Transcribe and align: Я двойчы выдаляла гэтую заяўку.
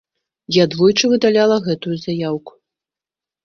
Я 0.55 0.65
двойчы 0.71 1.05
выдаляла 1.11 1.57
гэтую 1.67 1.95
заяўку. 2.09 2.61